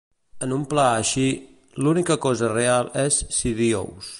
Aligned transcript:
En 0.45 0.53
un 0.55 0.61
pla 0.71 0.85
així, 1.01 1.25
la 1.83 1.91
única 1.91 2.17
cosa 2.27 2.51
real 2.55 2.91
és 3.07 3.21
Sidious. 3.41 4.09